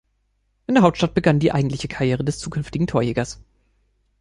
[0.65, 3.39] In der Hauptstadt begann die eigentliche Karriere des zukünftigen Torjägers.